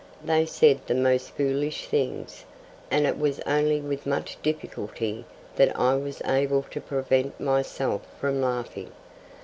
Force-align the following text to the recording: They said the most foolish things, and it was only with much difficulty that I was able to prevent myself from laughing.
They 0.25 0.47
said 0.47 0.79
the 0.87 0.95
most 0.95 1.29
foolish 1.29 1.85
things, 1.85 2.43
and 2.89 3.05
it 3.05 3.19
was 3.19 3.39
only 3.41 3.79
with 3.79 4.07
much 4.07 4.35
difficulty 4.41 5.25
that 5.57 5.79
I 5.79 5.93
was 5.93 6.23
able 6.25 6.63
to 6.71 6.81
prevent 6.81 7.39
myself 7.39 8.01
from 8.19 8.41
laughing. 8.41 8.91